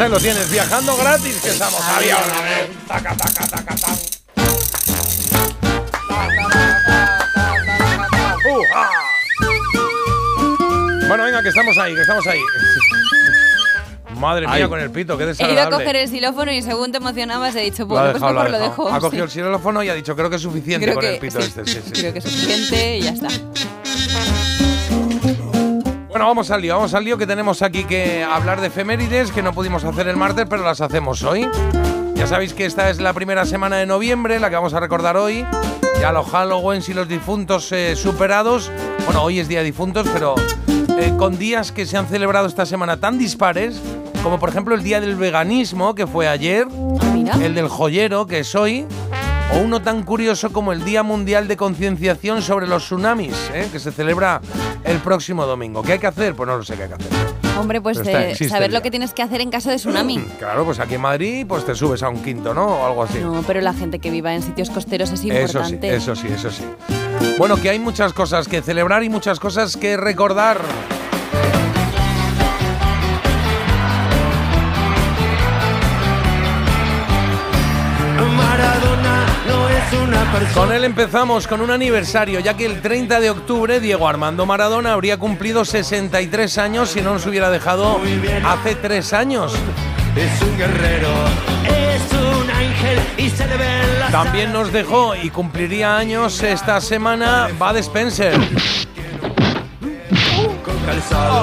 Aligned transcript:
Pues 0.00 0.08
ahí 0.08 0.14
lo 0.14 0.18
tienes, 0.18 0.50
viajando 0.50 0.96
gratis, 0.96 1.36
que 1.42 1.50
estamos 1.50 1.78
avión. 1.78 2.16
A 2.34 2.40
ver, 2.40 2.70
taca, 2.88 3.14
taca, 3.14 3.46
taca, 3.48 3.74
taca. 3.76 3.92
¡Uja! 8.48 8.90
Bueno, 11.06 11.24
venga, 11.24 11.42
que 11.42 11.50
estamos 11.50 11.76
ahí, 11.76 11.94
que 11.94 12.00
estamos 12.00 12.26
ahí. 12.28 12.40
Madre 14.16 14.46
mía, 14.46 14.54
Ay. 14.56 14.68
con 14.68 14.80
el 14.80 14.90
pito, 14.90 15.18
qué 15.18 15.24
He 15.24 15.26
ido 15.26 15.30
a 15.32 15.34
desagradable. 15.34 15.76
coger 15.84 15.96
el 15.96 16.08
xilófono 16.08 16.50
y 16.52 16.62
según 16.62 16.92
te 16.92 16.96
emocionabas 16.96 17.54
he 17.56 17.60
dicho, 17.60 17.84
Lo 17.84 17.98
ha 17.98 18.12
bueno, 18.12 18.18
pues 18.18 18.22
lo 18.22 18.26
ha 18.28 18.32
mejor 18.32 18.50
lo 18.52 18.58
dejado. 18.58 18.84
dejo. 18.84 18.94
Ha 18.96 19.00
cogido 19.00 19.24
el 19.24 19.30
sí. 19.30 19.40
xilófono 19.40 19.82
y 19.82 19.88
ha 19.90 19.94
dicho, 19.94 20.16
creo 20.16 20.30
que 20.30 20.36
es 20.36 20.42
suficiente 20.42 20.86
Creo 20.86 20.94
con 20.94 21.02
que, 21.02 21.14
el 21.14 21.20
pito 21.20 21.42
sí, 21.42 21.48
este. 21.54 21.66
Sí, 21.66 21.80
sí. 21.84 21.92
Creo 22.00 22.12
que 22.14 22.18
es 22.20 22.24
suficiente 22.24 22.96
y 22.96 23.02
ya 23.02 23.10
está. 23.10 23.28
Bueno, 26.10 26.26
vamos 26.26 26.50
al 26.50 26.60
lío, 26.60 26.74
vamos 26.74 26.92
al 26.94 27.04
lío 27.04 27.16
que 27.16 27.26
tenemos 27.26 27.62
aquí 27.62 27.84
que 27.84 28.24
hablar 28.24 28.60
de 28.60 28.66
efemérides 28.66 29.30
que 29.30 29.42
no 29.42 29.52
pudimos 29.52 29.84
hacer 29.84 30.08
el 30.08 30.16
martes, 30.16 30.46
pero 30.50 30.64
las 30.64 30.80
hacemos 30.80 31.22
hoy. 31.22 31.48
Ya 32.14 32.26
sabéis 32.26 32.52
que 32.52 32.66
esta 32.66 32.90
es 32.90 33.00
la 33.00 33.12
primera 33.12 33.46
semana 33.46 33.76
de 33.76 33.86
noviembre, 33.86 34.40
la 34.40 34.50
que 34.50 34.56
vamos 34.56 34.74
a 34.74 34.80
recordar 34.80 35.16
hoy. 35.16 35.46
Ya 36.00 36.10
los 36.12 36.28
Halloween 36.28 36.82
y 36.86 36.92
los 36.94 37.06
difuntos 37.08 37.70
eh, 37.72 37.94
superados. 37.94 38.70
Bueno, 39.04 39.22
hoy 39.22 39.38
es 39.38 39.48
día 39.48 39.60
de 39.60 39.66
difuntos, 39.66 40.08
pero 40.12 40.34
eh, 40.98 41.14
con 41.16 41.38
días 41.38 41.70
que 41.70 41.86
se 41.86 41.96
han 41.96 42.06
celebrado 42.06 42.46
esta 42.48 42.66
semana 42.66 42.98
tan 42.98 43.16
dispares, 43.16 43.80
como 44.22 44.38
por 44.40 44.48
ejemplo 44.48 44.74
el 44.74 44.82
día 44.82 45.00
del 45.00 45.14
veganismo, 45.16 45.94
que 45.94 46.06
fue 46.06 46.26
ayer, 46.26 46.66
Ah, 47.32 47.38
el 47.40 47.54
del 47.54 47.68
joyero, 47.68 48.26
que 48.26 48.40
es 48.40 48.54
hoy, 48.56 48.86
o 49.54 49.58
uno 49.58 49.80
tan 49.82 50.02
curioso 50.02 50.50
como 50.52 50.72
el 50.72 50.84
Día 50.84 51.04
Mundial 51.04 51.46
de 51.46 51.56
Concienciación 51.56 52.42
sobre 52.42 52.66
los 52.66 52.84
Tsunamis, 52.84 53.50
¿eh? 53.54 53.68
que 53.70 53.78
se 53.78 53.92
celebra 53.92 54.40
el 54.84 54.98
próximo 54.98 55.46
domingo. 55.46 55.82
¿Qué 55.82 55.92
hay 55.92 55.98
que 55.98 56.06
hacer? 56.06 56.34
Pues 56.34 56.46
no 56.46 56.56
lo 56.56 56.64
sé 56.64 56.76
qué 56.76 56.84
hay 56.84 56.88
que 56.88 56.94
hacer. 56.94 57.12
Hombre, 57.58 57.80
pues 57.80 57.98
saber 58.48 58.72
lo 58.72 58.80
que 58.80 58.90
tienes 58.90 59.12
que 59.12 59.22
hacer 59.22 59.40
en 59.40 59.50
caso 59.50 59.70
de 59.70 59.76
tsunami. 59.76 60.18
Claro, 60.38 60.64
pues 60.64 60.78
aquí 60.78 60.94
en 60.94 61.02
Madrid 61.02 61.44
pues 61.46 61.66
te 61.66 61.74
subes 61.74 62.02
a 62.02 62.08
un 62.08 62.22
quinto, 62.22 62.54
¿no? 62.54 62.66
O 62.66 62.86
algo 62.86 63.02
así. 63.02 63.18
No, 63.18 63.42
pero 63.46 63.60
la 63.60 63.74
gente 63.74 63.98
que 63.98 64.10
viva 64.10 64.34
en 64.34 64.42
sitios 64.42 64.70
costeros 64.70 65.10
es 65.10 65.20
eso 65.20 65.22
sí, 65.22 65.28
importante. 65.28 65.94
eso 65.94 66.16
sí, 66.16 66.28
eso 66.28 66.50
sí. 66.50 66.64
Bueno, 67.36 67.56
que 67.56 67.68
hay 67.70 67.78
muchas 67.78 68.12
cosas 68.12 68.48
que 68.48 68.62
celebrar 68.62 69.02
y 69.04 69.10
muchas 69.10 69.38
cosas 69.38 69.76
que 69.76 69.96
recordar. 69.96 70.60
Con 80.54 80.72
él 80.72 80.84
empezamos 80.84 81.46
con 81.48 81.60
un 81.60 81.70
aniversario, 81.70 82.38
ya 82.40 82.56
que 82.56 82.64
el 82.64 82.80
30 82.80 83.18
de 83.18 83.30
octubre 83.30 83.80
Diego 83.80 84.06
Armando 84.06 84.46
Maradona 84.46 84.92
habría 84.92 85.16
cumplido 85.18 85.64
63 85.64 86.58
años 86.58 86.90
si 86.90 87.00
no 87.00 87.12
nos 87.14 87.26
hubiera 87.26 87.50
dejado 87.50 88.00
hace 88.44 88.76
tres 88.76 89.12
años. 89.12 89.52
Es 90.14 90.42
un 90.42 90.56
guerrero, 90.56 91.08
es 91.66 92.12
un 92.12 92.50
ángel 92.50 92.98
y 93.16 93.30
se 93.30 93.46
le 93.46 93.56
ven 93.56 94.12
También 94.12 94.52
nos 94.52 94.72
dejó 94.72 95.14
y 95.16 95.30
cumpliría 95.30 95.96
años 95.96 96.42
esta 96.42 96.80
semana 96.80 97.48
Bud 97.58 97.76
Spencer. 97.78 98.38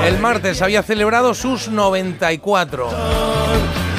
El 0.05 0.19
martes 0.19 0.61
había 0.61 0.81
celebrado 0.81 1.33
sus 1.33 1.67
94. 1.69 2.89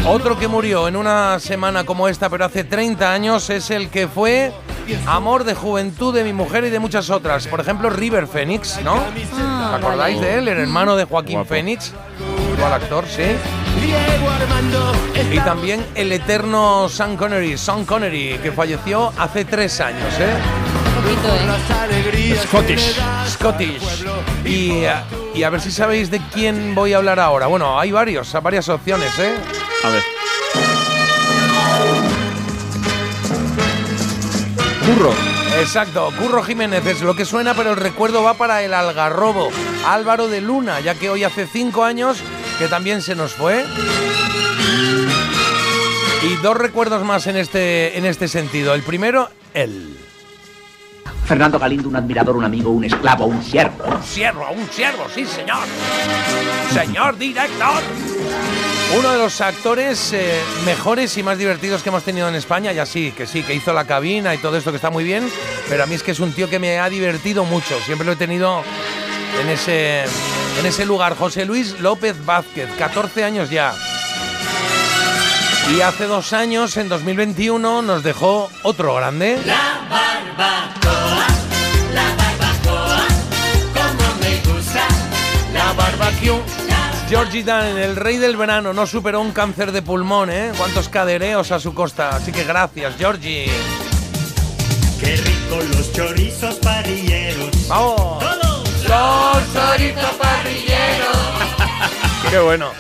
Otro 0.07 0.39
que 0.39 0.49
murió 0.49 0.89
en 0.89 0.97
una 0.97 1.39
semana 1.41 1.85
como 1.85 2.09
esta, 2.09 2.31
pero 2.31 2.47
hace 2.47 2.65
30 2.65 3.13
años, 3.13 3.51
es 3.51 3.71
el 3.71 3.91
que 3.91 4.09
fue 4.09 4.53
amor 5.07 5.45
de 5.45 5.55
juventud 5.55 6.15
de 6.15 6.25
mi 6.25 6.33
mujer 6.33 6.65
y 6.65 6.71
de 6.71 6.79
muchas 6.79 7.11
otras. 7.11 7.47
Por 7.47 7.61
ejemplo, 7.61 7.91
River 7.91 8.27
Phoenix, 8.27 8.81
¿no? 8.83 9.03
Ah, 9.35 9.71
¿Os 9.75 9.79
acordáis 9.79 10.17
vale. 10.17 10.29
de 10.29 10.39
él? 10.39 10.49
El 10.49 10.59
hermano 10.59 10.97
de 10.97 11.05
Joaquín 11.05 11.35
Guapo. 11.37 11.49
Phoenix, 11.49 11.93
actual 12.53 12.73
actor, 12.73 13.05
sí. 13.07 13.23
Diego 13.81 14.31
Armando 14.31 14.93
está 15.15 15.35
Y 15.35 15.39
también 15.41 15.85
el 15.95 16.11
eterno 16.13 16.89
Sean 16.89 17.17
Connery, 17.17 17.57
Sean 17.57 17.85
Connery, 17.85 18.39
que 18.43 18.51
falleció 18.53 19.13
hace 19.19 19.45
tres 19.45 19.81
años, 19.81 20.13
¿eh? 20.19 20.35
Poquito, 20.97 21.29
¿eh? 21.35 22.39
Scottish. 22.43 22.97
Scottish. 23.29 24.05
Y, 24.45 24.83
y 25.35 25.43
a 25.45 25.51
ver 25.51 25.61
si 25.61 25.71
sabéis 25.71 26.11
de 26.11 26.21
quién 26.33 26.75
voy 26.75 26.93
a 26.93 26.97
hablar 26.97 27.21
ahora. 27.21 27.47
Bueno, 27.47 27.79
hay 27.79 27.93
varios, 27.93 28.33
varias 28.43 28.69
opciones, 28.69 29.17
¿eh? 29.19 29.35
A 29.85 29.91
ver. 29.91 30.03
Curro. 34.89 35.13
Exacto, 35.61 36.11
Curro 36.19 36.43
Jiménez 36.43 36.87
es 36.87 37.03
lo 37.03 37.15
que 37.15 37.27
suena, 37.27 37.53
pero 37.53 37.73
el 37.73 37.77
recuerdo 37.77 38.23
va 38.23 38.35
para 38.35 38.63
el 38.63 38.73
algarrobo, 38.73 39.51
Álvaro 39.87 40.29
de 40.29 40.41
Luna, 40.41 40.81
ya 40.81 40.95
que 40.95 41.11
hoy 41.11 41.25
hace 41.25 41.47
cinco 41.47 41.85
años 41.85 42.23
que 42.59 42.69
también 42.69 43.03
se 43.03 43.15
nos 43.15 43.35
fue. 43.35 43.67
Y 46.23 46.37
dos 46.43 46.57
recuerdos 46.57 47.05
más 47.05 47.27
en 47.27 47.37
este, 47.37 47.99
en 47.99 48.07
este 48.07 48.29
sentido. 48.29 48.73
El 48.73 48.83
primero, 48.83 49.29
él. 49.53 49.95
Fernando 51.27 51.59
Galindo, 51.59 51.91
un 51.91 51.97
admirador, 51.97 52.39
un 52.39 52.45
amigo, 52.47 52.71
un 52.71 52.85
esclavo, 52.85 53.27
un 53.27 53.45
siervo. 53.45 53.85
Un 53.85 54.03
siervo, 54.03 54.47
un 54.51 54.71
siervo, 54.71 55.05
sí, 55.15 55.27
señor. 55.27 55.67
Señor 56.73 57.19
director. 57.19 57.83
Uno 58.97 59.13
de 59.13 59.19
los 59.19 59.41
actores 59.43 60.13
eh, 60.15 60.41
mejores 60.65 61.17
y 61.19 61.23
más 61.23 61.37
divertidos 61.37 61.83
que 61.83 61.91
hemos 61.91 62.05
tenido 62.05 62.29
en 62.29 62.35
España, 62.35 62.73
ya 62.73 62.87
sí, 62.87 63.13
que 63.13 63.27
sí, 63.27 63.43
que 63.43 63.55
hizo 63.55 63.73
la 63.75 63.85
cabina 63.85 64.35
y 64.35 64.39
todo 64.39 64.57
esto 64.57 64.71
que 64.71 64.77
está 64.77 64.91
muy 64.91 65.05
bien, 65.05 65.31
pero 65.69 65.83
a 65.85 65.87
mí 65.87 65.95
es 65.95 66.03
que 66.03 66.13
es 66.13 66.21
un 66.21 66.33
tío 66.33 66.49
que 66.49 66.59
me 66.59 66.79
ha 66.79 66.89
divertido 66.89 67.45
mucho, 67.45 67.79
siempre 67.81 68.07
lo 68.07 68.13
he 68.13 68.17
tenido 68.17 68.63
en 69.41 69.49
ese, 69.51 70.05
en 70.59 70.67
ese 70.67 70.87
lugar. 70.87 71.17
José 71.17 71.45
Luis 71.45 71.79
López 71.81 72.25
Vázquez, 72.25 72.69
14 72.79 73.25
años 73.25 73.51
ya. 73.51 73.75
Y 75.77 75.83
hace 75.83 76.07
dos 76.07 76.33
años, 76.33 76.77
en 76.79 76.89
2021, 76.89 77.83
nos 77.83 78.03
dejó 78.03 78.51
otro 78.63 78.95
grande. 78.95 79.39
La 79.45 80.88
Georgie 87.09 87.43
Dan, 87.43 87.79
el 87.79 87.97
rey 87.97 88.19
del 88.19 88.37
verano, 88.37 88.73
no 88.75 88.87
superó 88.87 89.21
un 89.23 89.33
cáncer 89.33 89.73
de 89.73 89.81
pulmón, 89.81 90.31
¿eh? 90.31 90.53
Cuántos 90.59 90.89
cadereos 90.91 91.51
a 91.53 91.59
su 91.59 91.73
costa. 91.73 92.11
Así 92.11 92.33
que 92.33 92.45
gracias, 92.45 92.97
Georgie. 92.99 93.47
Qué 95.01 95.17
rico 95.17 95.57
los 95.73 95.91
chorizos 95.93 96.57
parrilleros. 96.57 97.69
¡Vamos! 97.69 98.23
Los 98.83 99.53
choritos 99.55 100.11
parrilleros. 100.21 101.17
Qué 102.31 102.39
bueno. 102.41 102.71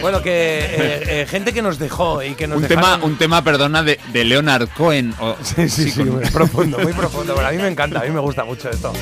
Bueno, 0.00 0.22
que 0.22 0.30
eh, 0.60 1.02
eh, 1.22 1.26
gente 1.28 1.52
que 1.52 1.62
nos 1.62 1.78
dejó 1.78 2.22
y 2.22 2.34
que 2.34 2.46
nos 2.46 2.58
Un 2.62 2.68
tema, 2.68 2.98
un 3.02 3.16
tema, 3.16 3.42
perdona, 3.42 3.82
de, 3.82 3.98
de 4.12 4.24
Leonard 4.24 4.68
Cohen. 4.76 5.14
o- 5.20 5.36
Sí, 5.42 5.68
sí, 5.68 5.90
sí, 5.90 6.04
muy 6.04 6.24
profundo, 6.26 6.78
muy 6.78 6.92
profundo. 6.94 7.34
Pero 7.34 7.48
a 7.48 7.50
mí 7.50 7.58
me 7.58 7.68
encanta, 7.68 8.00
a 8.00 8.04
mí 8.04 8.10
me 8.10 8.20
gusta 8.20 8.44
mucho 8.44 8.70
esto. 8.70 8.92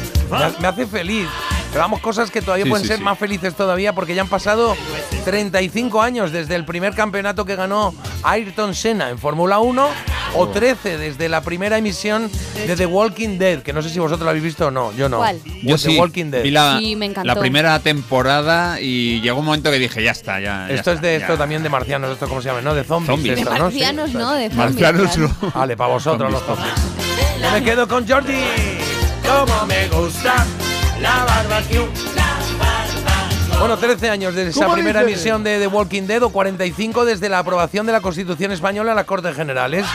Me 0.60 0.66
hace 0.66 0.86
feliz. 0.86 1.28
Pero 1.72 1.80
vamos, 1.80 2.00
cosas 2.00 2.30
que 2.30 2.42
todavía 2.42 2.64
Sí, 2.64 2.70
pueden 2.70 2.84
sí, 2.84 2.88
ser 2.88 2.98
sí. 2.98 3.02
más 3.02 3.18
felices 3.18 3.54
todavía 3.54 3.94
porque 3.94 4.14
ya 4.14 4.20
han 4.22 4.28
pasado 4.28 4.76
35 5.24 6.02
años 6.02 6.30
desde 6.30 6.54
el 6.54 6.64
primer 6.66 6.94
campeonato 6.94 7.44
que 7.46 7.56
ganó 7.56 7.94
Ayrton 8.22 8.74
Senna 8.74 9.08
en 9.08 9.18
Fórmula 9.18 9.58
1 9.58 9.88
o 10.34 10.48
13 10.48 10.98
desde 10.98 11.28
la 11.30 11.40
primera 11.42 11.78
emisión 11.78 12.30
de 12.66 12.76
The 12.76 12.86
Walking 12.86 13.38
Dead, 13.38 13.62
que 13.62 13.72
no 13.72 13.80
sé 13.82 13.88
si 13.90 13.98
vosotros 13.98 14.24
lo 14.24 14.30
habéis 14.30 14.44
visto 14.44 14.66
o 14.66 14.70
no, 14.70 14.92
yo 14.92 15.08
no. 15.08 15.18
¿Cuál? 15.18 15.40
Yo 15.62 15.76
The 15.76 15.78
sí, 15.90 15.98
Walking 15.98 16.30
Dead. 16.30 16.42
vi 16.42 16.50
la, 16.50 16.76
Sí, 16.78 16.94
me 16.96 17.06
encantó. 17.06 17.26
la 17.26 17.38
primera 17.40 17.78
temporada 17.80 18.78
y 18.80 19.20
llegó 19.22 19.40
un 19.40 19.46
momento 19.46 19.70
que 19.70 19.78
dije, 19.78 20.02
ya 20.02 20.10
está, 20.12 20.40
ya. 20.40 20.66
ya 20.68 20.74
Esto 20.74 20.90
es 20.90 20.96
está, 20.96 21.06
de 21.06 21.18
ya. 21.18 21.24
esto 21.26 21.38
también 21.38 21.62
de 21.62 21.68
marcianos, 21.70 22.12
esto 22.12 22.28
cómo 22.28 22.42
se 22.42 22.48
llama, 22.48 22.60
¿no? 22.60 22.74
De 22.74 22.84
zombies. 22.84 23.10
Zombies. 23.16 23.34
De 23.36 23.40
esto, 23.42 23.50
¿no? 23.58 23.70
Sí. 23.70 23.78
marcianos, 23.78 24.12
¿no? 24.12 24.32
De 24.32 24.50
zombies, 24.50 24.56
Marcianos 24.56 25.12
claro. 25.16 25.34
no. 25.42 25.50
Vale, 25.54 25.76
para 25.76 25.92
vosotros 25.92 26.30
los 26.32 26.42
Zombies, 26.42 26.72
me 27.52 27.62
quedo 27.64 27.88
con 27.88 28.06
Jordi. 28.06 28.32
Como 29.26 29.66
me 29.66 29.88
gusta 29.88 30.44
la 31.02 31.24
barbecue. 31.24 31.88
Bueno, 33.58 33.76
13 33.76 34.10
años 34.10 34.34
desde 34.34 34.50
esa 34.50 34.64
¿Cómo 34.64 34.74
primera 34.74 35.00
dice? 35.00 35.12
emisión 35.12 35.44
de 35.44 35.58
The 35.58 35.66
Walking 35.68 36.02
Dead 36.02 36.22
o 36.22 36.30
45 36.30 37.04
desde 37.04 37.28
la 37.28 37.38
aprobación 37.38 37.86
de 37.86 37.92
la 37.92 38.00
Constitución 38.00 38.50
Española 38.50 38.90
en 38.92 38.96
las 38.96 39.04
Cortes 39.04 39.36
Generales. 39.36 39.86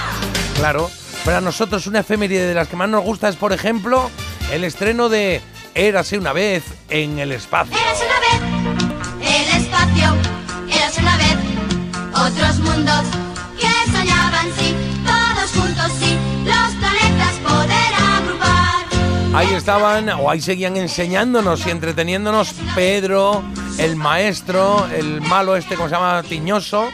Claro. 0.55 0.89
Para 1.25 1.41
nosotros 1.41 1.85
una 1.87 1.99
efeméride 1.99 2.47
de 2.47 2.53
las 2.53 2.69
que 2.69 2.77
más 2.77 2.87
nos 2.87 3.03
gusta 3.03 3.27
es, 3.27 3.35
por 3.35 3.51
ejemplo, 3.51 4.09
el 4.53 4.63
estreno 4.63 5.09
de 5.09 5.41
Érase 5.75 6.17
una 6.17 6.31
vez 6.31 6.63
en 6.89 7.19
el 7.19 7.33
espacio. 7.33 7.75
Eras 7.75 7.99
una 7.99 8.19
vez 8.19 9.37
el 9.37 9.61
espacio, 9.61 10.15
eras 10.69 10.97
una 10.97 11.17
vez 11.17 11.37
otros 12.13 12.59
mundos 12.59 13.03
Ahí 19.37 19.53
estaban, 19.53 20.09
o 20.09 20.31
ahí 20.31 20.41
seguían 20.41 20.77
enseñándonos 20.77 21.67
y 21.67 21.69
entreteniéndonos 21.69 22.55
Pedro, 22.73 23.43
el 23.77 23.95
maestro, 23.95 24.87
el 24.91 25.21
malo 25.21 25.55
este, 25.55 25.75
¿cómo 25.75 25.87
se 25.89 25.93
llama? 25.93 26.23
Tiñoso. 26.23 26.89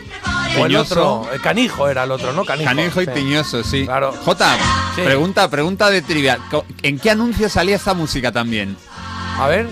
O 0.60 0.66
el 0.66 0.76
otro, 0.76 1.26
eh, 1.34 1.40
Canijo 1.42 1.88
era 1.88 2.04
el 2.04 2.12
otro, 2.12 2.34
¿no? 2.34 2.44
Canijo. 2.44 2.70
Canijo 2.70 3.02
y 3.02 3.06
sí. 3.06 3.12
tiñoso, 3.14 3.64
sí. 3.64 3.86
Claro. 3.86 4.14
Jota, 4.26 4.58
Sí. 4.94 5.02
pregunta, 5.04 5.50
pregunta 5.50 5.90
de 5.90 6.02
trivia. 6.02 6.38
¿En 6.82 7.00
qué 7.00 7.12
anuncio 7.12 7.48
salía 7.48 7.78
esta 7.78 7.94
música 7.94 8.30
también? 8.34 8.76
A 9.40 9.48
ver. 9.48 9.70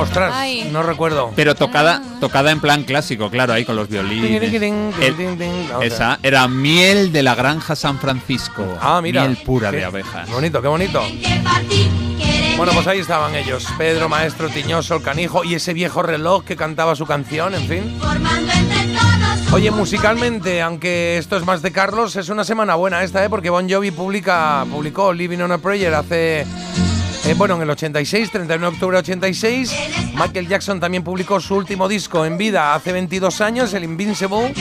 Ostras, 0.00 0.32
Ay. 0.34 0.68
no 0.72 0.82
recuerdo. 0.82 1.32
Pero 1.34 1.54
tocada, 1.54 2.02
tocada 2.20 2.50
en 2.50 2.60
plan 2.60 2.84
clásico, 2.84 3.30
claro, 3.30 3.52
ahí 3.52 3.64
con 3.64 3.76
los 3.76 3.88
violines. 3.88 4.52
El- 4.52 5.38
esa 5.82 6.18
era 6.22 6.46
miel 6.48 7.12
de 7.12 7.22
la 7.22 7.34
granja 7.34 7.74
San 7.76 7.98
Francisco. 7.98 8.78
Ah, 8.80 9.00
mira. 9.02 9.22
Miel 9.24 9.36
pura 9.38 9.70
de 9.72 9.84
abejas. 9.84 10.30
Bonito, 10.30 10.62
qué 10.62 10.68
bonito. 10.68 11.02
Bueno, 12.56 12.72
pues 12.72 12.86
ahí 12.88 12.98
estaban 12.98 13.34
ellos. 13.36 13.64
Pedro, 13.78 14.08
Maestro, 14.08 14.48
Tiñoso, 14.48 14.96
el 14.96 15.02
canijo 15.02 15.44
y 15.44 15.54
ese 15.54 15.72
viejo 15.74 16.02
reloj 16.02 16.42
que 16.44 16.56
cantaba 16.56 16.96
su 16.96 17.06
canción, 17.06 17.54
en 17.54 17.68
fin. 17.68 17.98
Oye, 19.52 19.70
musicalmente, 19.70 20.60
aunque 20.60 21.18
esto 21.18 21.36
es 21.36 21.44
más 21.46 21.62
de 21.62 21.70
Carlos, 21.72 22.16
es 22.16 22.28
una 22.28 22.44
semana 22.44 22.74
buena 22.74 23.02
esta, 23.04 23.24
¿eh? 23.24 23.30
Porque 23.30 23.48
Bon 23.48 23.68
Jovi 23.70 23.92
publica, 23.92 24.66
publicó 24.70 25.12
Living 25.12 25.38
on 25.38 25.52
a 25.52 25.58
Prayer 25.58 25.94
hace... 25.94 26.44
eh, 27.28 27.34
bueno, 27.34 27.56
en 27.56 27.62
el 27.62 27.70
86, 27.70 28.30
31 28.30 28.70
de 28.70 28.74
octubre 28.74 28.96
de 28.96 29.00
86. 29.00 29.74
Michael 30.14 30.48
Jackson 30.48 30.80
también 30.80 31.04
publicó 31.04 31.40
su 31.40 31.56
último 31.56 31.86
disco 31.86 32.24
en 32.24 32.38
vida 32.38 32.74
hace 32.74 32.90
22 32.92 33.42
años, 33.42 33.74
el 33.74 33.84
Invincible. 33.84 34.54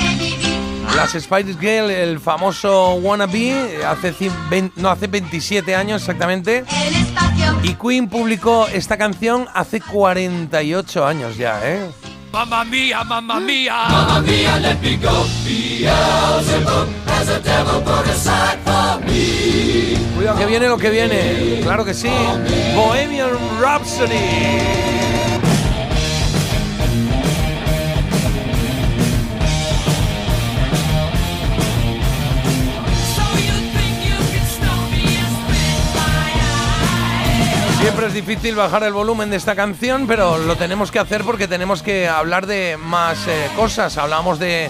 Las 0.95 1.11
Spice 1.11 1.55
Girl, 1.59 1.89
el 1.89 2.19
famoso 2.19 2.95
Wannabe, 2.95 3.85
hace, 3.85 4.13
no, 4.75 4.89
hace 4.89 5.07
27 5.07 5.75
años 5.75 6.01
exactamente. 6.01 6.65
Y 7.63 7.75
Queen 7.75 8.09
publicó 8.09 8.67
esta 8.67 8.97
canción 8.97 9.47
hace 9.53 9.79
48 9.79 11.05
años 11.05 11.37
ya, 11.37 11.61
¿eh? 11.63 11.89
Mamma 12.37 12.63
mía, 12.65 13.03
mamma 13.03 13.39
mía. 13.39 13.87
Mamma 13.89 14.21
mía, 14.21 14.59
let 14.59 14.79
me 14.79 14.95
go. 14.97 15.25
Cuidado 20.15 20.37
que 20.37 20.45
viene 20.45 20.67
lo 20.67 20.77
que 20.77 20.91
viene. 20.91 21.61
Claro 21.63 21.83
que 21.83 21.95
sí. 21.95 22.11
Bohemian 22.75 23.31
Rhapsody. 23.59 24.86
Siempre 37.87 38.07
es 38.07 38.13
difícil 38.13 38.53
bajar 38.53 38.83
el 38.83 38.91
volumen 38.91 39.29
de 39.29 39.37
esta 39.37 39.55
canción, 39.55 40.07
pero 40.07 40.37
lo 40.39 40.57
tenemos 40.57 40.91
que 40.91 40.99
hacer 40.99 41.23
porque 41.23 41.47
tenemos 41.47 41.81
que 41.81 42.05
hablar 42.05 42.45
de 42.45 42.75
más 42.75 43.25
eh, 43.29 43.49
cosas. 43.55 43.97
Hablamos 43.97 44.39
de 44.39 44.69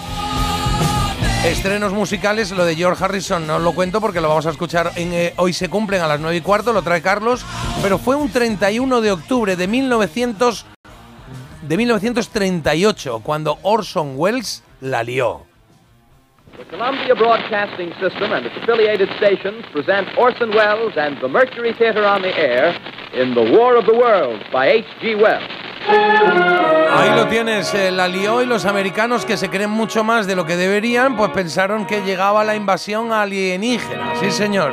estrenos 1.44 1.92
musicales, 1.92 2.52
lo 2.52 2.64
de 2.64 2.76
George 2.76 3.04
Harrison 3.04 3.44
no 3.44 3.58
lo 3.58 3.72
cuento 3.72 4.00
porque 4.00 4.20
lo 4.20 4.28
vamos 4.28 4.46
a 4.46 4.50
escuchar 4.50 4.92
en, 4.94 5.12
eh, 5.12 5.34
hoy 5.36 5.52
se 5.52 5.68
cumplen 5.68 6.00
a 6.00 6.06
las 6.06 6.20
9 6.20 6.36
y 6.36 6.40
cuarto, 6.42 6.72
lo 6.72 6.82
trae 6.82 7.02
Carlos, 7.02 7.44
pero 7.82 7.98
fue 7.98 8.14
un 8.14 8.30
31 8.30 9.00
de 9.00 9.10
octubre 9.10 9.56
de 9.56 9.66
1900 9.66 10.66
de 11.62 11.76
1938 11.76 13.20
cuando 13.24 13.58
Orson 13.62 14.12
Welles 14.14 14.62
la 14.80 15.02
lió. 15.02 15.47
The 16.58 16.64
Columbia 16.64 17.14
Broadcasting 17.14 17.92
System 18.00 18.32
and 18.32 18.44
its 18.44 18.56
affiliated 18.56 19.08
stations 19.16 19.64
present 19.70 20.08
Orson 20.18 20.50
Welles 20.50 20.92
and 20.96 21.16
the 21.20 21.28
Mercury 21.28 21.72
Theater 21.72 22.04
on 22.04 22.20
the 22.20 22.36
Air 22.36 22.74
in 23.14 23.32
The 23.34 23.52
War 23.56 23.76
of 23.76 23.86
the 23.86 23.94
Worlds 23.94 24.42
by 24.52 24.66
H.G. 24.66 25.14
Wells. 25.14 25.48
Ahí 26.90 27.14
lo 27.14 27.28
tienes, 27.28 27.72
eh, 27.74 27.92
la 27.92 28.08
lió 28.08 28.42
y 28.42 28.46
los 28.46 28.66
americanos 28.66 29.24
que 29.24 29.36
se 29.36 29.48
creen 29.48 29.70
mucho 29.70 30.02
más 30.02 30.26
de 30.26 30.34
lo 30.34 30.46
que 30.46 30.56
deberían, 30.56 31.16
pues 31.16 31.30
pensaron 31.30 31.86
que 31.86 32.02
llegaba 32.02 32.42
la 32.42 32.56
invasión 32.56 33.12
alienígena. 33.12 34.16
Sí, 34.16 34.32
señor. 34.32 34.72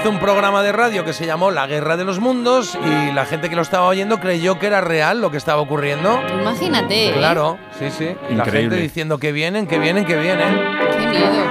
Hizo 0.00 0.08
un 0.10 0.18
programa 0.18 0.62
de 0.62 0.72
radio 0.72 1.04
que 1.04 1.12
se 1.12 1.26
llamó 1.26 1.50
La 1.50 1.66
Guerra 1.66 1.96
de 1.98 2.04
los 2.04 2.20
Mundos 2.20 2.78
y 2.82 3.12
la 3.12 3.26
gente 3.26 3.50
que 3.50 3.56
lo 3.56 3.60
estaba 3.62 3.86
oyendo 3.86 4.18
creyó 4.18 4.58
que 4.58 4.66
era 4.66 4.80
real 4.80 5.20
lo 5.20 5.30
que 5.30 5.36
estaba 5.36 5.60
ocurriendo. 5.60 6.18
Imagínate. 6.40 7.08
¿eh? 7.08 7.12
Claro, 7.12 7.58
sí, 7.78 7.90
sí. 7.90 8.16
Y 8.30 8.34
la 8.34 8.46
gente 8.46 8.76
diciendo 8.76 9.18
que 9.18 9.30
vienen, 9.32 9.66
que 9.66 9.78
vienen, 9.78 10.06
que 10.06 10.16
vienen. 10.16 10.58
Qué 10.98 11.06
miedo. 11.06 11.44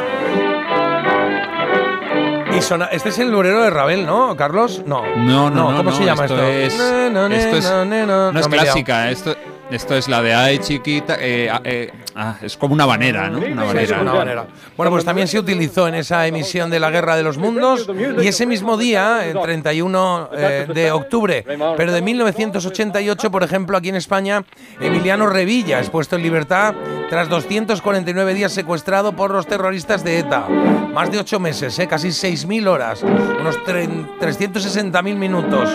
Y 2.57 2.61
sona- 2.61 2.85
este 2.91 3.09
es 3.09 3.19
el 3.19 3.29
lurero 3.31 3.61
de 3.61 3.69
Ravel, 3.69 4.05
¿no, 4.07 4.35
Carlos? 4.35 4.81
No. 4.85 5.03
No, 5.15 5.51
no, 5.51 5.69
no. 5.71 5.77
¿Cómo 5.77 5.91
no, 5.91 5.95
se 5.95 6.03
llama 6.05 6.25
esto? 6.25 6.41
Es, 6.43 6.75
No, 6.77 7.09
no, 7.11 7.29
no, 7.29 7.35
esto 7.35 7.57
es, 7.57 7.65
no, 7.69 7.85
no, 7.85 8.05
no. 8.07 8.31
no 8.31 8.39
es 8.39 8.47
No 8.47 8.51
liado. 8.51 8.65
clásica, 8.65 9.11
esto, 9.11 9.35
esto 9.69 9.95
es 9.95 10.07
la 10.07 10.23
de 10.23 10.33
Ay 10.33 10.57
chiquita. 10.57 11.17
eh, 11.19 11.51
eh, 11.63 11.91
ah, 12.19 12.35
es 12.41 12.57
como 12.57 12.73
una 12.73 12.85
banera, 12.85 13.29
¿no? 13.29 13.39
Una 13.39 13.47
Sí, 13.47 13.51
sí, 13.51 13.63
banera. 13.93 14.01
una 14.01 14.13
manera. 14.13 14.45
Bueno, 14.77 14.91
pues 14.91 15.05
también 15.05 15.27
se 15.27 15.39
utilizó 15.39 15.87
en 15.87 15.95
esa 15.95 16.27
emisión 16.27 16.69
de 16.69 16.79
la 16.79 16.89
Guerra 16.91 17.15
de 17.15 17.23
los 17.23 17.37
Mundos 17.37 17.89
y 18.21 18.27
ese 18.27 18.45
mismo 18.45 18.77
día, 18.77 19.25
el 19.25 19.39
31 19.39 20.29
eh, 20.33 20.67
de 20.73 20.91
octubre, 20.91 21.45
pero 21.77 21.91
de 21.91 22.01
1988, 22.01 23.31
por 23.31 23.43
ejemplo, 23.43 23.77
aquí 23.77 23.89
en 23.89 23.95
España, 23.95 24.43
Emiliano 24.79 25.27
Revilla 25.27 25.79
es 25.79 25.89
puesto 25.89 26.15
en 26.15 26.23
libertad 26.23 26.75
tras 27.09 27.29
249 27.29 28.33
días 28.33 28.51
secuestrado 28.51 29.13
por 29.13 29.31
los 29.31 29.47
terroristas 29.47 30.03
de 30.03 30.19
ETA. 30.19 30.47
Más 30.93 31.11
de 31.11 31.19
8 31.19 31.39
meses, 31.39 31.77
eh, 31.79 31.87
casi 31.87 32.09
6.000 32.09 32.67
horas, 32.67 33.01
unos 33.03 33.57
tre- 33.65 34.07
360.000 34.19 35.15
minutos. 35.15 35.69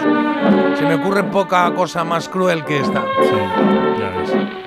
Se 0.78 0.84
me 0.84 0.94
ocurre 0.96 1.24
poca 1.24 1.72
cosa 1.74 2.04
más 2.04 2.28
cruel 2.28 2.64
que 2.64 2.78
esta. 2.80 3.02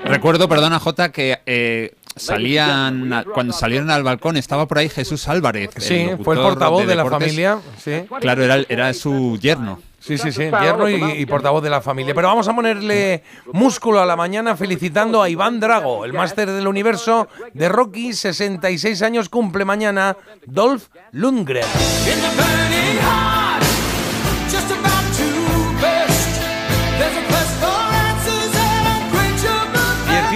Recuerdo, 0.07 0.47
perdona 0.49 0.79
Jota, 0.79 1.11
que 1.11 1.39
eh, 1.45 1.93
salían 2.15 3.13
a- 3.13 3.23
cuando 3.23 3.53
salieron 3.53 3.89
al 3.89 4.03
balcón 4.03 4.37
estaba 4.37 4.67
por 4.67 4.77
ahí 4.79 4.89
Jesús 4.89 5.27
Álvarez. 5.27 5.71
Sí, 5.77 6.09
fue 6.23 6.35
el 6.35 6.41
portavoz 6.41 6.85
de, 6.85 6.95
la 6.95 7.05
familia. 7.05 7.59
Sí. 7.77 8.03
Claro, 8.19 8.43
era, 8.43 8.63
era 8.69 8.93
su 8.93 9.37
yerno. 9.39 9.79
Sí, 9.99 10.17
sí, 10.17 10.31
sí, 10.31 10.43
yerno 10.43 10.87
y, 10.87 10.95
y 11.21 11.25
portavoz 11.25 11.61
de 11.61 11.69
la 11.69 11.81
familia. 11.81 12.13
Pero 12.15 12.29
vamos 12.29 12.47
a 12.47 12.55
ponerle 12.55 13.23
músculo 13.51 13.99
a 13.99 14.05
la 14.05 14.15
mañana 14.15 14.55
felicitando 14.55 15.21
a 15.21 15.27
Iván 15.27 15.59
Drago, 15.59 16.05
el 16.05 16.13
máster 16.13 16.49
del 16.49 16.65
universo 16.67 17.27
de 17.53 17.67
Rocky, 17.67 18.13
66 18.13 19.01
años 19.01 19.27
cumple 19.27 19.65
mañana, 19.65 20.15
Dolph 20.45 20.85
Lundgren. 21.11 21.65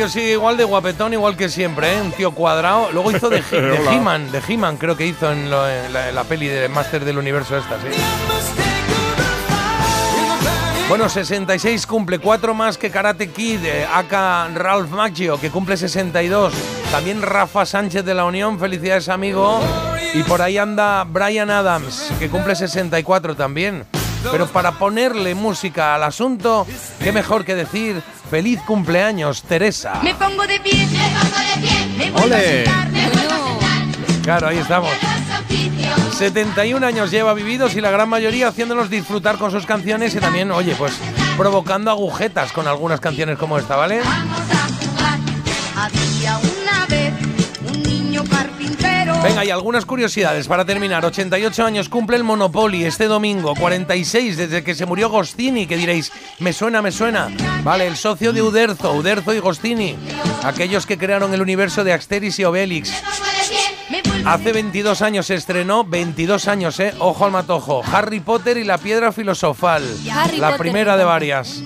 Tío 0.02 0.10
sigue 0.10 0.32
igual 0.32 0.58
de 0.58 0.64
guapetón, 0.64 1.14
igual 1.14 1.38
que 1.38 1.48
siempre, 1.48 1.94
¿eh? 1.96 2.02
un 2.02 2.12
tío 2.12 2.32
cuadrado. 2.32 2.90
Luego 2.92 3.12
hizo 3.12 3.30
de. 3.30 3.44
He-Man, 3.92 4.32
de 4.32 4.42
He-Man 4.48 4.78
creo 4.78 4.98
que 4.98 5.06
hizo 5.06 5.32
en, 5.32 5.52
lo- 5.52 5.70
en 5.70 5.94
la, 5.94 6.10
en 6.10 6.16
la 6.16 6.24
peli 6.24 6.48
de 6.48 6.68
máster 6.70 7.06
del 7.06 7.20
universo 7.20 7.56
esta, 7.56 7.76
sí. 7.76 7.88
Bueno, 10.90 11.08
66 11.08 11.86
cumple, 11.86 12.18
cuatro 12.18 12.56
más 12.56 12.80
que 12.80 12.90
Karate 12.90 13.30
Kid, 13.30 13.64
eh, 13.64 13.86
aka 13.94 14.48
Ralph 14.56 14.90
Macchio, 14.90 15.40
que 15.40 15.52
cumple 15.52 15.78
62. 15.78 16.52
También 16.92 17.22
Rafa 17.22 17.64
Sánchez 17.68 18.04
de 18.04 18.16
la 18.16 18.26
Unión, 18.26 18.60
felicidades 18.60 19.08
amigo. 19.08 19.62
Y 20.16 20.24
por 20.24 20.42
ahí 20.42 20.58
anda 20.58 21.04
Brian 21.08 21.52
Adams, 21.52 22.12
que 22.18 22.28
cumple 22.28 22.56
64 22.56 23.36
también. 23.36 23.86
Pero 24.30 24.48
para 24.48 24.74
ponerle 24.74 25.34
música 25.36 25.96
al 25.96 26.04
asunto, 26.04 26.68
qué 27.02 27.12
mejor 27.12 27.46
que 27.46 27.56
decir 27.56 28.02
feliz 28.30 28.60
cumpleaños, 28.66 29.44
Teresa. 29.44 30.00
Me 30.04 30.14
pongo 30.16 30.46
de 30.46 30.60
pie, 30.60 30.88
me 30.88 31.00
pongo 31.10 31.38
de 31.40 31.62
pie, 31.68 31.86
me 31.98 32.36
a 32.36 32.42
sentar, 32.42 32.90
me 32.90 33.08
a. 33.08 34.22
Claro, 34.24 34.48
ahí 34.48 34.58
estamos. 34.60 34.92
Los 34.92 35.40
oficios. 35.40 36.16
71 36.16 36.86
años 36.86 37.10
lleva 37.10 37.34
vividos 37.34 37.76
y 37.76 37.82
la 37.82 37.90
gran 37.90 38.08
mayoría 38.08 38.50
haciéndonos 38.50 38.90
disfrutar 38.90 39.38
con 39.38 39.50
sus 39.50 39.66
canciones 39.66 40.14
y 40.14 40.20
también, 40.20 40.52
oye, 40.52 40.76
pues 40.76 40.94
provocando 41.38 41.90
agujetas 41.90 42.52
con 42.52 42.68
algunas 42.68 43.00
canciones 43.00 43.38
como 43.38 43.58
esta, 43.58 43.76
¿vale? 43.76 44.02
Vamos 44.02 44.40
a 44.52 44.68
jugar. 44.68 45.20
Había 45.76 46.38
una 46.38 46.41
Venga, 49.24 49.46
y 49.46 49.52
algunas 49.52 49.86
curiosidades 49.86 50.48
para 50.48 50.66
terminar. 50.66 51.06
88 51.06 51.64
años 51.64 51.90
cumple 51.90 52.18
el 52.18 52.24
Monopoly 52.24 52.86
este 52.86 53.06
domingo. 53.06 53.54
46 53.56 54.36
desde 54.36 54.64
que 54.64 54.74
se 54.74 54.88
murió 54.88 55.10
Gostini, 55.10 55.68
que 55.68 55.78
diréis, 55.78 56.12
me 56.40 56.54
suena, 56.54 56.82
me 56.82 56.92
suena. 56.92 57.30
Vale, 57.64 57.86
el 57.86 57.98
socio 57.98 58.34
de 58.34 58.42
Uderzo, 58.42 58.94
Uderzo 58.94 59.34
y 59.34 59.40
Gostini. 59.40 59.96
Aquellos 60.44 60.88
que 60.88 60.98
crearon 60.98 61.34
el 61.34 61.42
universo 61.42 61.84
de 61.84 61.94
Asterix 61.94 62.40
y 62.40 62.46
Obelix. 62.46 62.92
Hace 64.26 64.54
22 64.54 65.02
años 65.02 65.28
se 65.28 65.36
estrenó, 65.36 65.84
22 65.84 66.48
años, 66.48 66.80
¿eh? 66.80 66.94
Ojo 67.00 67.26
al 67.26 67.32
matojo. 67.32 67.84
Harry 67.92 68.20
Potter 68.20 68.58
y 68.58 68.64
la 68.64 68.80
piedra 68.80 69.12
filosofal. 69.12 69.84
Harry 70.12 70.38
la 70.38 70.52
Potter, 70.52 70.60
primera 70.60 70.94
me 70.94 70.98
de 71.00 71.04
varias. 71.04 71.62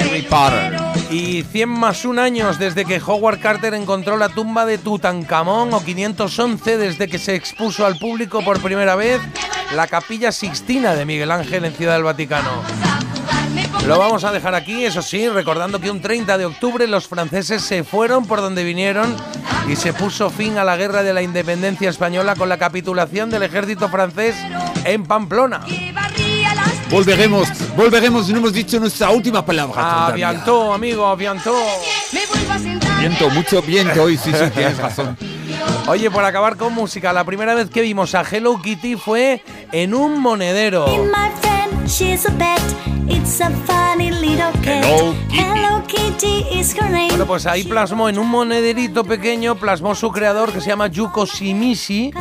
Harry 0.00 0.22
Potter. 0.22 0.85
Y 1.10 1.42
100 1.42 1.68
más 1.68 2.04
un 2.04 2.18
años 2.18 2.58
desde 2.58 2.84
que 2.84 3.00
Howard 3.00 3.40
Carter 3.40 3.74
encontró 3.74 4.16
la 4.16 4.28
tumba 4.28 4.66
de 4.66 4.78
Tutankamón 4.78 5.72
o 5.72 5.84
511 5.84 6.78
desde 6.78 7.08
que 7.08 7.18
se 7.18 7.34
expuso 7.34 7.86
al 7.86 7.98
público 7.98 8.42
por 8.42 8.60
primera 8.60 8.96
vez 8.96 9.20
la 9.74 9.86
capilla 9.86 10.32
Sixtina 10.32 10.94
de 10.94 11.04
Miguel 11.04 11.30
Ángel 11.30 11.64
en 11.64 11.74
Ciudad 11.74 11.94
del 11.94 12.04
Vaticano. 12.04 12.62
Lo 13.86 13.98
vamos 13.98 14.24
a 14.24 14.32
dejar 14.32 14.54
aquí, 14.54 14.84
eso 14.84 15.00
sí, 15.00 15.28
recordando 15.28 15.80
que 15.80 15.90
un 15.90 16.00
30 16.00 16.38
de 16.38 16.44
octubre 16.44 16.86
los 16.86 17.06
franceses 17.06 17.62
se 17.62 17.84
fueron 17.84 18.26
por 18.26 18.40
donde 18.40 18.64
vinieron 18.64 19.14
y 19.68 19.76
se 19.76 19.92
puso 19.92 20.30
fin 20.30 20.58
a 20.58 20.64
la 20.64 20.76
guerra 20.76 21.02
de 21.02 21.14
la 21.14 21.22
independencia 21.22 21.88
española 21.90 22.34
con 22.34 22.48
la 22.48 22.58
capitulación 22.58 23.30
del 23.30 23.44
ejército 23.44 23.88
francés 23.88 24.36
en 24.84 25.04
Pamplona. 25.04 25.60
Volveremos, 26.90 27.48
volveremos, 27.76 28.28
no 28.28 28.38
hemos 28.38 28.52
dicho 28.52 28.78
nuestra 28.78 29.10
última 29.10 29.44
palabra. 29.44 29.74
Ah, 29.76 30.12
bientôt, 30.14 30.72
amigo, 30.72 31.16
bientôt. 31.16 31.56
Viento, 33.00 33.28
mucho 33.30 33.60
viento 33.60 34.04
hoy, 34.04 34.16
sí, 34.16 34.32
sí, 34.32 34.50
tienes 34.54 34.78
razón. 34.78 35.16
Oye, 35.88 36.10
por 36.10 36.24
acabar 36.24 36.56
con 36.56 36.72
música, 36.74 37.12
la 37.12 37.24
primera 37.24 37.54
vez 37.54 37.70
que 37.70 37.82
vimos 37.82 38.14
a 38.14 38.22
Hello 38.22 38.60
Kitty 38.60 38.96
fue 38.96 39.42
en 39.72 39.94
un 39.94 40.20
monedero. 40.20 40.86
She's 42.16 42.24
a 42.24 42.32
pet. 42.38 42.62
It's 43.08 43.40
a 43.42 43.50
funny 43.66 44.10
little 44.10 44.50
cat. 44.62 44.82
Hello 44.86 45.12
Kitty. 45.28 45.36
Hello 45.36 45.82
Kitty 45.86 46.58
is 46.58 46.74
her 46.78 46.88
name. 46.90 47.08
Bueno, 47.10 47.26
pues 47.26 47.44
ahí 47.44 47.62
plasmó 47.64 48.08
en 48.08 48.18
un 48.18 48.26
monederito 48.30 49.04
pequeño, 49.04 49.56
plasmó 49.56 49.94
su 49.94 50.10
creador 50.10 50.50
que 50.50 50.62
se 50.62 50.68
llama 50.70 50.86
Yuko 50.86 51.26
Shimishi. 51.26 52.12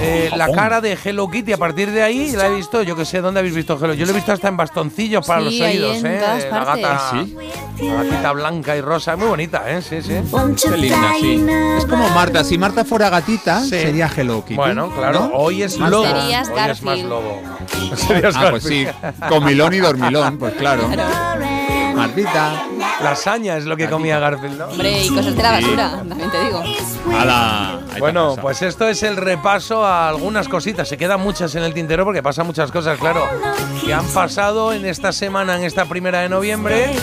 Eh, 0.00 0.30
la 0.36 0.52
cara 0.52 0.80
de 0.80 0.96
Hello 1.04 1.28
Kitty. 1.28 1.52
A 1.52 1.56
partir 1.56 1.90
de 1.90 2.00
ahí 2.00 2.30
la 2.30 2.46
he 2.46 2.54
visto, 2.54 2.82
yo 2.82 2.94
que 2.94 3.04
sé, 3.04 3.20
¿dónde 3.20 3.40
habéis 3.40 3.56
visto 3.56 3.76
Hello? 3.76 3.92
Yo 3.92 4.04
lo 4.06 4.12
he 4.12 4.14
visto 4.14 4.30
hasta 4.32 4.46
en 4.46 4.56
bastoncillos 4.56 5.26
para 5.26 5.40
Sí, 5.40 5.44
los 5.58 5.66
ahí 5.68 5.78
oídos, 5.82 5.96
en 5.98 6.06
¿eh? 6.06 6.18
todas 6.20 6.44
La 6.44 6.50
partes. 6.64 6.82
gata, 6.84 7.10
¿Sí? 7.10 7.36
la 7.88 7.94
gatita 8.04 8.32
blanca 8.32 8.76
y 8.76 8.80
rosa, 8.82 9.16
muy 9.16 9.26
bonita, 9.26 9.64
¿eh? 9.68 9.82
Sí, 9.82 10.00
sí. 10.00 10.14
Qué 10.62 10.76
linda, 10.76 11.12
sí. 11.18 11.44
Es 11.78 11.86
como 11.86 12.08
Marta, 12.10 12.44
si 12.44 12.56
Marta 12.56 12.84
fuera 12.84 13.10
gatita, 13.10 13.62
Sí. 13.62 13.70
sería 13.70 14.08
Hello 14.16 14.42
Kitty. 14.44 14.54
Bueno, 14.54 14.90
claro, 14.94 15.28
¿no? 15.28 15.30
hoy 15.34 15.64
es 15.64 15.76
Más 15.78 15.90
lobo. 15.90 16.04
Hoy 16.08 16.32
es 16.70 16.82
más 16.82 16.98
lobo. 17.00 17.42
Serías 17.96 18.34
Ah, 18.36 18.46
pues 18.50 18.62
sí. 18.64 18.86
Comilón 19.28 19.74
y 19.74 19.78
dormilón, 19.78 20.38
pues 20.38 20.54
claro. 20.54 20.88
Martita, 21.94 22.66
Lasaña 23.02 23.56
es 23.56 23.64
lo 23.64 23.76
que 23.76 23.88
comía 23.88 24.18
Garfield, 24.18 24.58
¿no? 24.58 24.66
Hombre, 24.66 25.04
y 25.04 25.08
cosas 25.08 25.36
de 25.36 25.42
la 25.42 25.52
basura, 25.52 25.90
también 26.08 26.30
te 26.30 26.44
digo. 26.44 26.62
ala. 27.14 27.78
ahí 27.78 27.94
te 27.94 28.00
Bueno, 28.00 28.36
pues 28.40 28.62
esto 28.62 28.88
es 28.88 29.02
el 29.02 29.16
repaso 29.16 29.84
a 29.84 30.08
algunas 30.08 30.48
cositas. 30.48 30.88
Se 30.88 30.96
quedan 30.96 31.20
muchas 31.20 31.54
en 31.54 31.62
el 31.62 31.74
tintero 31.74 32.04
porque 32.04 32.22
pasan 32.22 32.46
muchas 32.46 32.70
cosas, 32.72 32.98
claro, 32.98 33.28
que 33.84 33.92
han 33.92 34.06
pasado 34.06 34.72
en 34.72 34.86
esta 34.86 35.12
semana, 35.12 35.56
en 35.56 35.64
esta 35.64 35.84
primera 35.84 36.20
de 36.20 36.28
noviembre. 36.28 36.94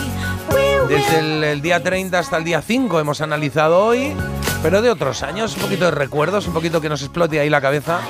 Desde 0.87 1.19
el, 1.19 1.43
el 1.43 1.61
día 1.61 1.83
30 1.83 2.17
hasta 2.17 2.37
el 2.37 2.43
día 2.43 2.61
5 2.61 2.99
hemos 2.99 3.21
analizado 3.21 3.85
hoy, 3.85 4.15
pero 4.61 4.81
de 4.81 4.89
otros 4.89 5.23
años, 5.23 5.55
un 5.55 5.61
poquito 5.61 5.85
de 5.85 5.91
recuerdos, 5.91 6.47
un 6.47 6.53
poquito 6.53 6.81
que 6.81 6.89
nos 6.89 7.01
explote 7.01 7.39
ahí 7.39 7.49
la 7.49 7.61
cabeza 7.61 8.01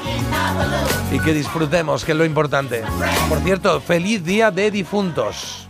y 1.11 1.19
que 1.19 1.33
disfrutemos, 1.33 2.03
que 2.03 2.11
es 2.13 2.17
lo 2.17 2.25
importante. 2.25 2.83
Por 3.27 3.39
cierto, 3.39 3.79
feliz 3.81 4.23
día 4.23 4.51
de 4.51 4.71
difuntos. 4.71 5.68